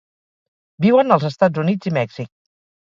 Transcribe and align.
Viuen 0.87 1.17
als 1.19 1.29
Estats 1.31 1.65
Units 1.67 1.93
i 1.93 1.97
Mèxic. 2.01 2.35